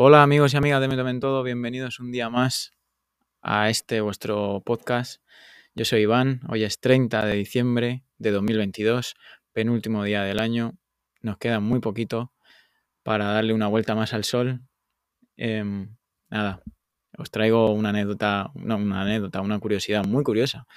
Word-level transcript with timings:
Hola 0.00 0.22
amigos 0.22 0.54
y 0.54 0.56
amigas 0.56 0.80
de 0.80 0.86
Me 0.86 0.96
Tomen 0.96 1.18
Todo, 1.18 1.42
bienvenidos 1.42 1.98
un 1.98 2.12
día 2.12 2.30
más 2.30 2.70
a 3.42 3.68
este 3.68 4.00
vuestro 4.00 4.62
podcast. 4.64 5.20
Yo 5.74 5.84
soy 5.84 6.02
Iván, 6.02 6.40
hoy 6.48 6.62
es 6.62 6.78
30 6.78 7.26
de 7.26 7.34
diciembre 7.34 8.04
de 8.16 8.30
2022, 8.30 9.16
penúltimo 9.52 10.04
día 10.04 10.22
del 10.22 10.38
año. 10.38 10.78
Nos 11.20 11.38
queda 11.38 11.58
muy 11.58 11.80
poquito 11.80 12.32
para 13.02 13.24
darle 13.24 13.52
una 13.52 13.66
vuelta 13.66 13.96
más 13.96 14.14
al 14.14 14.22
sol. 14.22 14.60
Em, 15.36 15.96
nada, 16.30 16.62
os 17.18 17.32
traigo 17.32 17.72
una 17.72 17.88
anécdota, 17.88 18.52
no, 18.54 18.76
una 18.76 19.02
anécdota, 19.02 19.40
una 19.40 19.58
curiosidad 19.58 20.04
muy 20.04 20.22
curiosa. 20.22 20.68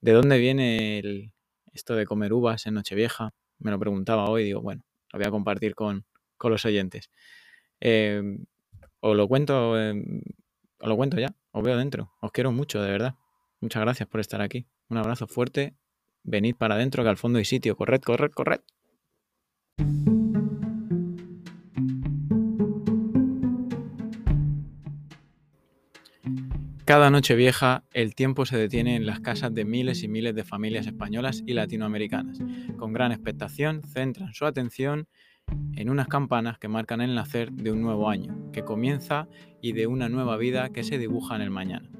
¿De 0.00 0.12
dónde 0.12 0.38
viene 0.38 1.32
esto 1.72 1.96
de 1.96 2.06
comer 2.06 2.32
uvas 2.32 2.66
en 2.66 2.74
Nochevieja? 2.74 3.32
Me 3.58 3.72
lo 3.72 3.80
preguntaba 3.80 4.30
hoy, 4.30 4.44
digo, 4.44 4.62
bueno, 4.62 4.84
lo 5.12 5.18
voy 5.18 5.26
a 5.26 5.32
compartir 5.32 5.74
con, 5.74 6.04
con 6.36 6.52
los 6.52 6.64
oyentes. 6.64 7.10
Em, 7.86 8.46
os 9.00 9.14
lo 9.14 9.28
cuento, 9.28 9.72
os 9.72 10.88
lo 10.88 10.96
cuento 10.96 11.20
ya, 11.20 11.36
os 11.52 11.62
veo 11.62 11.76
dentro. 11.76 12.12
Os 12.22 12.32
quiero 12.32 12.50
mucho, 12.50 12.80
de 12.80 12.90
verdad. 12.90 13.14
Muchas 13.60 13.82
gracias 13.82 14.08
por 14.08 14.20
estar 14.20 14.40
aquí. 14.40 14.66
Un 14.88 14.96
abrazo 14.96 15.26
fuerte. 15.26 15.76
Venid 16.22 16.56
para 16.56 16.76
adentro, 16.76 17.02
que 17.02 17.10
al 17.10 17.18
fondo 17.18 17.38
hay 17.38 17.44
sitio. 17.44 17.76
Corred, 17.76 18.00
corred, 18.00 18.30
corred. 18.30 18.60
Cada 26.86 27.10
noche 27.10 27.34
vieja, 27.34 27.84
el 27.92 28.14
tiempo 28.14 28.46
se 28.46 28.56
detiene 28.56 28.96
en 28.96 29.04
las 29.04 29.20
casas 29.20 29.52
de 29.52 29.66
miles 29.66 30.02
y 30.02 30.08
miles 30.08 30.34
de 30.34 30.44
familias 30.44 30.86
españolas 30.86 31.42
y 31.46 31.52
latinoamericanas. 31.52 32.38
Con 32.78 32.94
gran 32.94 33.12
expectación, 33.12 33.82
centran 33.82 34.32
su 34.32 34.46
atención 34.46 35.06
en 35.76 35.90
unas 35.90 36.08
campanas 36.08 36.58
que 36.58 36.68
marcan 36.68 37.00
el 37.00 37.14
nacer 37.14 37.52
de 37.52 37.72
un 37.72 37.82
nuevo 37.82 38.08
año, 38.08 38.50
que 38.52 38.64
comienza 38.64 39.28
y 39.60 39.72
de 39.72 39.86
una 39.86 40.08
nueva 40.08 40.36
vida 40.36 40.70
que 40.70 40.84
se 40.84 40.98
dibuja 40.98 41.36
en 41.36 41.42
el 41.42 41.50
mañana. 41.50 41.90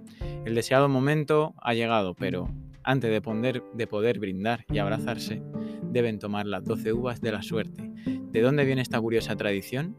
El 0.45 0.55
deseado 0.55 0.89
momento 0.89 1.55
ha 1.61 1.75
llegado, 1.75 2.15
pero 2.15 2.49
antes 2.83 3.11
de 3.11 3.21
poder, 3.21 3.63
de 3.75 3.87
poder 3.87 4.19
brindar 4.19 4.65
y 4.71 4.79
abrazarse, 4.79 5.43
deben 5.83 6.19
tomar 6.19 6.47
las 6.47 6.65
12 6.65 6.93
uvas 6.93 7.21
de 7.21 7.33
la 7.33 7.43
suerte. 7.43 7.91
¿De 8.33 8.41
dónde 8.41 8.65
viene 8.65 8.83
esta 8.83 9.01
curiosa 9.01 9.37
tradición? 9.37 9.97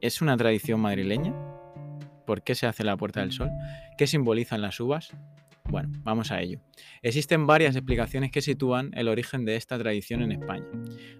¿Es 0.00 0.20
una 0.20 0.36
tradición 0.36 0.80
madrileña? 0.80 1.34
¿Por 2.26 2.42
qué 2.42 2.54
se 2.54 2.66
hace 2.66 2.84
la 2.84 2.96
Puerta 2.96 3.20
del 3.20 3.32
Sol? 3.32 3.50
¿Qué 3.96 4.06
simbolizan 4.06 4.62
las 4.62 4.80
uvas? 4.80 5.14
Bueno, 5.68 5.90
vamos 6.02 6.30
a 6.30 6.40
ello. 6.40 6.60
Existen 7.02 7.46
varias 7.46 7.74
explicaciones 7.74 8.30
que 8.30 8.42
sitúan 8.42 8.90
el 8.94 9.08
origen 9.08 9.44
de 9.44 9.56
esta 9.56 9.78
tradición 9.78 10.22
en 10.22 10.32
España. 10.32 10.66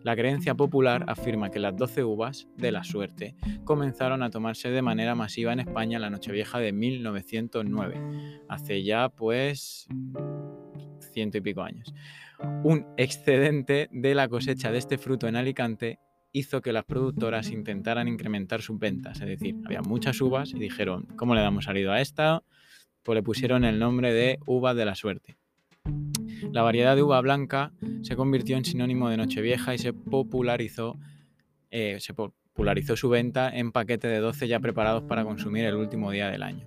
La 0.03 0.15
creencia 0.15 0.55
popular 0.55 1.05
afirma 1.09 1.51
que 1.51 1.59
las 1.59 1.77
12 1.77 2.05
uvas 2.05 2.47
de 2.57 2.71
la 2.71 2.85
suerte 2.85 3.35
comenzaron 3.65 4.23
a 4.23 4.31
tomarse 4.31 4.71
de 4.71 4.83
manera 4.83 5.15
masiva 5.15 5.53
en 5.53 5.61
España 5.61 5.97
en 5.97 6.03
la 6.03 6.11
Nochevieja 6.11 6.59
de 6.59 6.73
1909, 6.73 8.41
hace 8.49 8.85
ya 8.85 9.09
pues 9.09 9.89
ciento 11.13 11.39
y 11.39 11.41
pico 11.41 11.63
años. 11.63 11.95
Un 12.63 12.87
excedente 12.97 13.89
de 13.93 14.15
la 14.15 14.29
cosecha 14.29 14.71
de 14.71 14.79
este 14.79 14.99
fruto 14.99 15.27
en 15.27 15.37
Alicante 15.37 15.99
hizo 16.33 16.61
que 16.61 16.73
las 16.73 16.85
productoras 16.85 17.51
intentaran 17.51 18.09
incrementar 18.09 18.61
sus 18.61 18.79
ventas, 18.79 19.21
es 19.21 19.27
decir, 19.27 19.55
había 19.65 19.83
muchas 19.83 20.21
uvas 20.21 20.53
y 20.53 20.59
dijeron, 20.59 21.07
¿cómo 21.17 21.35
le 21.35 21.41
damos 21.41 21.65
salido 21.65 21.93
a 21.93 22.01
esta? 22.01 22.43
Pues 23.05 23.15
le 23.15 23.23
pusieron 23.23 23.65
el 23.65 23.79
nombre 23.79 24.13
de 24.13 24.39
uva 24.47 24.75
de 24.75 24.85
la 24.85 24.95
suerte. 24.95 25.37
La 26.53 26.63
variedad 26.63 26.97
de 26.97 27.03
uva 27.03 27.21
blanca 27.21 27.73
se 28.03 28.17
convirtió 28.17 28.57
en 28.57 28.65
sinónimo 28.65 29.09
de 29.09 29.17
Nochevieja 29.17 29.75
y 29.75 29.79
se 29.79 29.93
popularizó, 29.93 30.97
eh, 31.71 31.99
se 32.01 32.15
popularizó 32.15 32.97
su 32.97 33.09
venta 33.09 33.51
en 33.55 33.73
paquete 33.73 34.09
de 34.09 34.19
12 34.19 34.49
ya 34.49 34.61
preparados 34.61 35.03
para 35.03 35.25
consumir 35.25 35.65
el 35.65 35.75
último 35.75 36.11
día 36.11 36.31
del 36.31 36.43
año. 36.43 36.67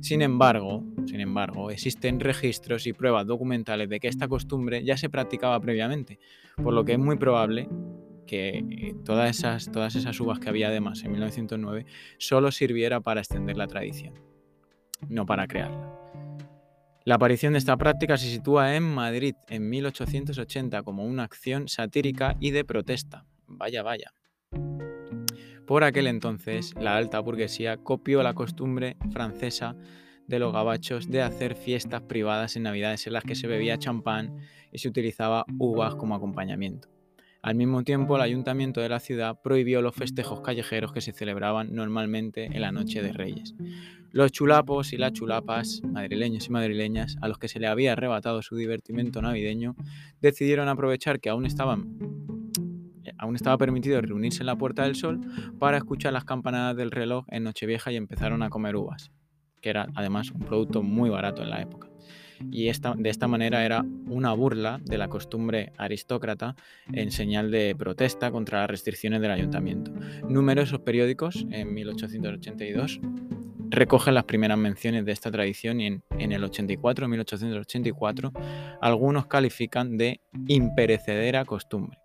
Sin 0.00 0.22
embargo, 0.22 0.84
sin 1.06 1.20
embargo, 1.20 1.70
existen 1.70 2.20
registros 2.20 2.86
y 2.86 2.92
pruebas 2.92 3.26
documentales 3.26 3.88
de 3.88 4.00
que 4.00 4.08
esta 4.08 4.28
costumbre 4.28 4.84
ya 4.84 4.96
se 4.96 5.08
practicaba 5.08 5.58
previamente, 5.60 6.18
por 6.62 6.74
lo 6.74 6.84
que 6.84 6.92
es 6.92 6.98
muy 6.98 7.16
probable 7.16 7.68
que 8.26 8.94
todas 9.04 9.36
esas, 9.36 9.70
todas 9.70 9.94
esas 9.94 10.18
uvas 10.20 10.38
que 10.38 10.48
había 10.48 10.68
además 10.68 11.02
en 11.04 11.12
1909 11.12 11.86
solo 12.18 12.50
sirviera 12.50 13.00
para 13.00 13.20
extender 13.20 13.56
la 13.56 13.66
tradición, 13.66 14.14
no 15.08 15.26
para 15.26 15.46
crearla. 15.46 15.92
La 17.04 17.16
aparición 17.16 17.54
de 17.54 17.58
esta 17.58 17.76
práctica 17.76 18.16
se 18.16 18.30
sitúa 18.30 18.76
en 18.76 18.84
Madrid 18.84 19.34
en 19.48 19.68
1880 19.68 20.82
como 20.84 21.04
una 21.04 21.24
acción 21.24 21.66
satírica 21.66 22.36
y 22.38 22.52
de 22.52 22.64
protesta. 22.64 23.24
Vaya, 23.46 23.82
vaya. 23.82 24.14
Por 25.66 25.84
aquel 25.84 26.06
entonces, 26.06 26.74
la 26.78 26.96
alta 26.96 27.18
burguesía 27.18 27.76
copió 27.76 28.22
la 28.22 28.34
costumbre 28.34 28.96
francesa 29.10 29.74
de 30.28 30.38
los 30.38 30.52
gabachos 30.52 31.10
de 31.10 31.22
hacer 31.22 31.56
fiestas 31.56 32.02
privadas 32.02 32.56
en 32.56 32.64
Navidades 32.64 33.06
en 33.06 33.14
las 33.14 33.24
que 33.24 33.34
se 33.34 33.46
bebía 33.46 33.78
champán 33.78 34.36
y 34.70 34.78
se 34.78 34.88
utilizaba 34.88 35.44
uvas 35.58 35.94
como 35.96 36.14
acompañamiento. 36.14 36.88
Al 37.42 37.56
mismo 37.56 37.82
tiempo, 37.82 38.14
el 38.14 38.22
ayuntamiento 38.22 38.80
de 38.80 38.88
la 38.88 39.00
ciudad 39.00 39.40
prohibió 39.42 39.82
los 39.82 39.96
festejos 39.96 40.40
callejeros 40.42 40.92
que 40.92 41.00
se 41.00 41.12
celebraban 41.12 41.74
normalmente 41.74 42.44
en 42.44 42.60
la 42.60 42.70
Noche 42.70 43.02
de 43.02 43.12
Reyes. 43.12 43.54
Los 44.12 44.30
chulapos 44.30 44.92
y 44.92 44.98
las 44.98 45.12
chulapas, 45.12 45.80
madrileños 45.84 46.46
y 46.46 46.50
madrileñas, 46.50 47.16
a 47.20 47.28
los 47.28 47.38
que 47.38 47.48
se 47.48 47.58
le 47.58 47.66
había 47.66 47.92
arrebatado 47.92 48.42
su 48.42 48.56
divertimento 48.56 49.22
navideño, 49.22 49.74
decidieron 50.20 50.68
aprovechar 50.68 51.18
que 51.18 51.30
aún 51.30 51.46
estaban 51.46 51.98
aún 53.18 53.36
estaba 53.36 53.56
permitido 53.56 54.00
reunirse 54.00 54.42
en 54.42 54.46
la 54.46 54.56
Puerta 54.56 54.82
del 54.82 54.96
Sol 54.96 55.20
para 55.58 55.76
escuchar 55.76 56.12
las 56.12 56.24
campanadas 56.24 56.76
del 56.76 56.90
reloj 56.90 57.24
en 57.28 57.44
Nochevieja 57.44 57.92
y 57.92 57.96
empezaron 57.96 58.42
a 58.42 58.50
comer 58.50 58.74
uvas, 58.76 59.12
que 59.60 59.70
era 59.70 59.86
además 59.94 60.30
un 60.32 60.40
producto 60.40 60.82
muy 60.82 61.08
barato 61.08 61.42
en 61.42 61.50
la 61.50 61.62
época 61.62 61.92
y 62.50 62.68
esta, 62.68 62.94
de 62.96 63.10
esta 63.10 63.28
manera 63.28 63.64
era 63.64 63.84
una 64.06 64.32
burla 64.32 64.80
de 64.84 64.98
la 64.98 65.08
costumbre 65.08 65.72
aristócrata 65.76 66.56
en 66.92 67.10
señal 67.10 67.50
de 67.50 67.74
protesta 67.76 68.30
contra 68.30 68.60
las 68.60 68.70
restricciones 68.70 69.20
del 69.20 69.30
ayuntamiento. 69.30 69.92
Numerosos 70.28 70.80
periódicos 70.80 71.46
en 71.50 71.72
1882 71.74 73.00
recogen 73.72 74.14
las 74.14 74.24
primeras 74.24 74.58
menciones 74.58 75.04
de 75.04 75.12
esta 75.12 75.30
tradición 75.30 75.80
y 75.80 75.86
en, 75.86 76.04
en 76.18 76.32
el 76.32 76.44
84, 76.44 77.08
1884, 77.08 78.32
algunos 78.80 79.26
califican 79.26 79.96
de 79.96 80.20
imperecedera 80.46 81.44
costumbre. 81.44 81.98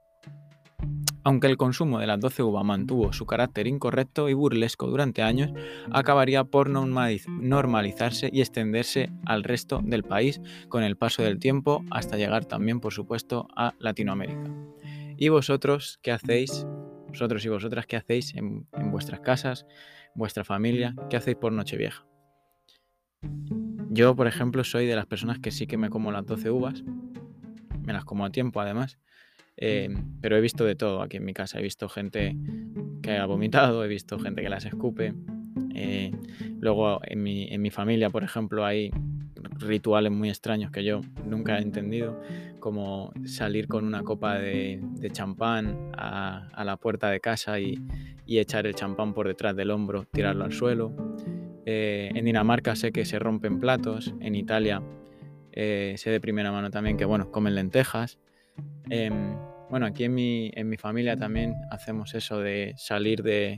Aunque 1.27 1.47
el 1.47 1.57
consumo 1.57 1.99
de 1.99 2.07
las 2.07 2.21
12 2.21 2.41
uvas 2.43 2.63
mantuvo 2.63 3.11
su 3.11 3.25
carácter 3.25 3.67
incorrecto 3.67 4.29
y 4.29 4.33
burlesco 4.33 4.87
durante 4.87 5.23
años, 5.23 5.51
acabaría 5.91 6.45
por 6.45 6.69
normalizarse 6.69 8.29
y 8.31 8.39
extenderse 8.39 9.09
al 9.25 9.43
resto 9.43 9.81
del 9.83 10.03
país 10.03 10.39
con 10.69 10.83
el 10.83 10.95
paso 10.95 11.23
del 11.23 11.37
tiempo 11.37 11.83
hasta 11.91 12.15
llegar 12.15 12.45
también, 12.45 12.79
por 12.79 12.93
supuesto, 12.93 13.49
a 13.57 13.73
Latinoamérica. 13.79 14.49
¿Y 15.17 15.27
vosotros 15.27 15.99
qué 16.01 16.13
hacéis? 16.13 16.65
Vosotros 17.07 17.45
y 17.45 17.49
vosotras 17.49 17.85
qué 17.85 17.95
hacéis 17.95 18.35
en, 18.35 18.67
vuestras 18.91 19.19
casas, 19.21 19.65
vuestra 20.15 20.43
familia, 20.43 20.95
qué 21.09 21.17
hacéis 21.17 21.37
por 21.37 21.51
Nochevieja. 21.51 22.05
Yo, 23.89 24.15
por 24.15 24.27
ejemplo, 24.27 24.63
soy 24.63 24.85
de 24.85 24.95
las 24.95 25.05
personas 25.05 25.39
que 25.39 25.51
sí 25.51 25.65
que 25.67 25.77
me 25.77 25.89
como 25.89 26.11
las 26.11 26.25
12 26.25 26.51
uvas, 26.51 26.83
me 27.81 27.93
las 27.93 28.05
como 28.05 28.25
a 28.25 28.29
tiempo 28.29 28.61
además, 28.61 28.99
eh, 29.57 29.89
pero 30.21 30.37
he 30.37 30.41
visto 30.41 30.65
de 30.65 30.75
todo 30.75 31.01
aquí 31.01 31.17
en 31.17 31.25
mi 31.25 31.33
casa. 31.33 31.59
He 31.59 31.63
visto 31.63 31.89
gente 31.89 32.37
que 33.01 33.17
ha 33.17 33.25
vomitado, 33.25 33.83
he 33.83 33.87
visto 33.87 34.19
gente 34.19 34.41
que 34.41 34.49
las 34.49 34.65
escupe. 34.65 35.13
Eh, 35.73 36.11
luego 36.59 36.99
en 37.03 37.21
mi, 37.23 37.69
familia, 37.71 38.09
por 38.09 38.23
ejemplo, 38.23 38.65
hay 38.65 38.91
rituales 39.59 40.11
muy 40.11 40.29
extraños 40.29 40.71
que 40.71 40.83
yo 40.83 41.01
nunca 41.25 41.57
he 41.57 41.61
entendido, 41.61 42.21
como 42.59 43.11
salir 43.25 43.67
con 43.67 43.85
una 43.85 44.03
copa 44.03 44.35
de, 44.35 44.81
champán 45.11 45.91
a, 45.97 46.63
la 46.63 46.77
puerta 46.77 47.09
de 47.09 47.19
casa 47.19 47.59
y, 47.59 47.77
echar 48.27 48.67
el 48.67 48.75
champán 48.75 49.13
por 49.13 49.27
detrás 49.27 49.55
del 49.55 49.71
hombro, 49.71 50.05
tirarlo 50.11 50.43
al 50.43 50.51
suelo. 50.51 50.91
Eh, 51.65 52.11
en 52.13 52.25
Dinamarca 52.25 52.75
sé 52.75 52.91
que 52.91 53.05
se 53.05 53.19
rompen 53.19 53.59
platos, 53.59 54.13
en 54.19 54.35
Italia 54.35 54.81
eh, 55.59 55.95
sé 55.97 56.11
de 56.11 56.21
primera 56.21 56.51
mano 56.51 56.69
también 56.69 56.97
que, 56.97 57.05
bueno, 57.05 57.31
comen 57.31 57.55
lentejas. 57.55 58.19
Eh, 58.91 59.09
bueno, 59.71 59.87
aquí 59.87 60.03
en 60.03 60.13
mi, 60.13 60.77
familia 60.77 61.17
también 61.17 61.55
hacemos 61.71 62.13
eso 62.13 62.39
de 62.39 62.75
salir, 62.77 63.23
de 63.23 63.57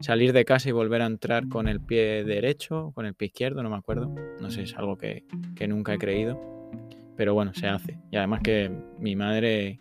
salir 0.00 0.32
de 0.32 0.44
casa 0.44 0.68
y 0.68 0.72
volver 0.72 1.02
a 1.02 1.06
entrar 1.06 1.48
con 1.48 1.68
el 1.68 1.80
pie 1.80 2.24
derecho, 2.24 2.92
con 2.94 3.06
el 3.06 3.14
pie 3.14 3.26
izquierdo, 3.26 3.62
no 3.62 3.70
me 3.70 3.76
acuerdo. 3.76 4.14
No 4.40 4.50
sé, 4.50 4.62
es 4.62 4.76
algo 4.76 4.96
que, 4.96 5.24
que 5.56 5.68
nunca 5.68 5.94
he 5.94 5.98
creído. 5.98 6.40
Pero 7.16 7.34
bueno, 7.34 7.52
se 7.54 7.66
hace. 7.66 7.98
Y 8.10 8.16
además 8.16 8.40
que 8.42 8.70
mi 8.98 9.16
madre, 9.16 9.78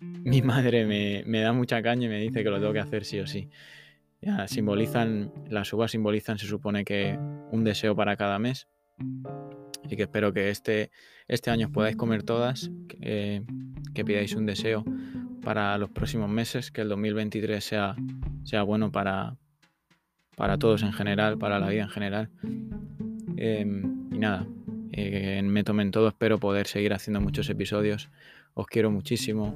mi 0.00 0.42
madre 0.42 0.84
me, 0.84 1.24
me, 1.26 1.40
da 1.40 1.52
mucha 1.52 1.82
caña 1.82 2.06
y 2.06 2.08
me 2.08 2.20
dice 2.20 2.44
que 2.44 2.50
lo 2.50 2.58
tengo 2.58 2.72
que 2.72 2.80
hacer 2.80 3.04
sí 3.04 3.20
o 3.20 3.26
sí. 3.26 3.48
Ya, 4.20 4.48
simbolizan, 4.48 5.32
las 5.48 5.72
uvas 5.72 5.90
simbolizan, 5.90 6.38
se 6.38 6.46
supone 6.46 6.84
que 6.84 7.18
un 7.50 7.64
deseo 7.64 7.94
para 7.94 8.16
cada 8.16 8.38
mes. 8.38 8.68
Así 9.84 9.96
que 9.96 10.04
espero 10.04 10.32
que 10.32 10.50
este, 10.50 10.90
este 11.28 11.50
año 11.50 11.66
os 11.66 11.72
podáis 11.72 11.96
comer 11.96 12.22
todas, 12.22 12.70
que, 12.88 13.42
que 13.94 14.04
pidáis 14.04 14.34
un 14.34 14.46
deseo 14.46 14.84
para 15.42 15.76
los 15.76 15.90
próximos 15.90 16.30
meses, 16.30 16.70
que 16.70 16.80
el 16.80 16.88
2023 16.88 17.62
sea, 17.62 17.96
sea 18.44 18.62
bueno 18.62 18.90
para, 18.90 19.36
para 20.36 20.58
todos 20.58 20.82
en 20.82 20.92
general, 20.92 21.38
para 21.38 21.58
la 21.58 21.68
vida 21.68 21.82
en 21.82 21.88
general. 21.88 22.30
Em, 23.36 24.12
y 24.12 24.18
nada, 24.18 24.46
me 25.42 25.64
tomen 25.64 25.90
todo, 25.90 26.08
espero 26.08 26.38
poder 26.38 26.66
seguir 26.66 26.92
haciendo 26.92 27.20
muchos 27.20 27.48
episodios. 27.50 28.10
Os 28.54 28.66
quiero 28.66 28.90
muchísimo, 28.90 29.54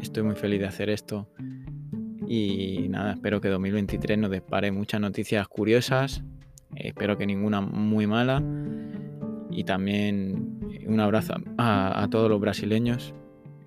estoy 0.00 0.22
muy 0.24 0.34
feliz 0.34 0.60
de 0.60 0.66
hacer 0.66 0.90
esto. 0.90 1.28
Y 2.26 2.86
nada, 2.88 3.14
espero 3.14 3.40
que 3.40 3.48
2023 3.48 4.18
nos 4.18 4.30
despare 4.30 4.70
muchas 4.70 5.00
noticias 5.00 5.46
curiosas, 5.48 6.22
espero 6.76 7.16
que 7.16 7.26
ninguna 7.26 7.60
muy 7.60 8.06
mala. 8.06 8.42
Y 9.50 9.64
también 9.64 10.60
un 10.86 11.00
abrazo 11.00 11.34
a, 11.58 12.06
todos 12.10 12.28
los 12.30 12.40
brasileños, 12.40 13.14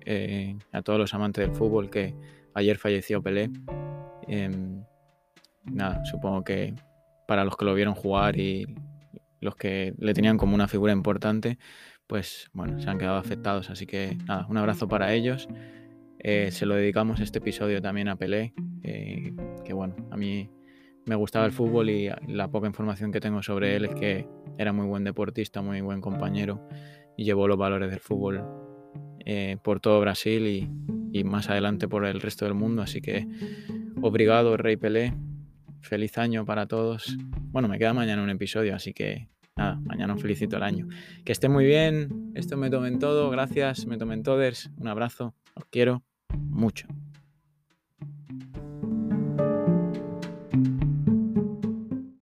eh, 0.04 0.56
a 0.72 0.82
todos 0.82 0.98
los 0.98 1.14
amantes 1.14 1.46
del 1.46 1.54
fútbol 1.54 1.90
que 1.90 2.14
ayer 2.54 2.78
falleció 2.78 3.22
Pelé. 3.22 3.50
Nada, 5.66 6.04
supongo 6.04 6.44
que 6.44 6.74
para 7.26 7.44
los 7.44 7.56
que 7.56 7.64
lo 7.64 7.74
vieron 7.74 7.94
jugar 7.94 8.38
y 8.38 8.66
los 9.40 9.56
que 9.56 9.94
le 9.98 10.14
tenían 10.14 10.38
como 10.38 10.54
una 10.54 10.68
figura 10.68 10.92
importante, 10.92 11.58
pues 12.06 12.50
bueno, 12.52 12.80
se 12.80 12.88
han 12.90 12.98
quedado 12.98 13.16
afectados. 13.16 13.70
Así 13.70 13.86
que 13.86 14.16
nada, 14.26 14.46
un 14.48 14.56
abrazo 14.56 14.88
para 14.88 15.12
ellos. 15.12 15.48
Eh, 16.18 16.50
se 16.50 16.66
lo 16.66 16.74
dedicamos 16.74 17.20
este 17.20 17.38
episodio 17.38 17.82
también 17.82 18.08
a 18.08 18.16
Pelé, 18.16 18.54
eh, 18.82 19.34
que 19.64 19.72
bueno, 19.74 19.94
a 20.10 20.16
mí 20.16 20.48
me 21.04 21.16
gustaba 21.16 21.44
el 21.44 21.52
fútbol 21.52 21.90
y 21.90 22.08
la 22.28 22.48
poca 22.48 22.66
información 22.66 23.12
que 23.12 23.20
tengo 23.20 23.42
sobre 23.42 23.76
él 23.76 23.84
es 23.84 23.94
que 23.94 24.26
era 24.56 24.72
muy 24.72 24.86
buen 24.86 25.04
deportista, 25.04 25.60
muy 25.60 25.82
buen 25.82 26.00
compañero 26.00 26.66
y 27.16 27.24
llevó 27.24 27.46
los 27.46 27.58
valores 27.58 27.90
del 27.90 28.00
fútbol 28.00 28.42
eh, 29.26 29.58
por 29.62 29.80
todo 29.80 30.00
Brasil 30.00 30.46
y, 30.46 30.70
y, 31.12 31.24
más 31.24 31.50
adelante 31.50 31.88
por 31.88 32.06
el 32.06 32.20
resto 32.20 32.46
del 32.46 32.54
mundo. 32.54 32.80
Así 32.80 33.02
que 33.02 33.26
obrigado, 34.00 34.56
Rey 34.56 34.76
Pelé. 34.76 35.12
Feliz 35.84 36.16
año 36.16 36.46
para 36.46 36.66
todos. 36.66 37.16
Bueno, 37.52 37.68
me 37.68 37.78
queda 37.78 37.92
mañana 37.92 38.22
un 38.22 38.30
episodio, 38.30 38.74
así 38.74 38.94
que 38.94 39.28
nada, 39.54 39.76
mañana 39.76 40.14
os 40.14 40.22
felicito 40.22 40.56
el 40.56 40.62
año. 40.62 40.88
Que 41.24 41.32
estén 41.32 41.52
muy 41.52 41.66
bien. 41.66 42.32
Esto 42.34 42.56
me 42.56 42.70
tomen 42.70 42.98
todo. 42.98 43.28
Gracias, 43.30 43.86
me 43.86 43.98
tomen 43.98 44.22
todos. 44.22 44.70
Un 44.78 44.88
abrazo. 44.88 45.34
Os 45.54 45.64
quiero 45.70 46.02
mucho. 46.32 46.88